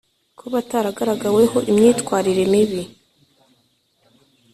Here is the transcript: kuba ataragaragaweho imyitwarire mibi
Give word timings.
kuba 0.39 0.55
ataragaragaweho 0.63 1.57
imyitwarire 1.71 2.43
mibi 2.51 2.83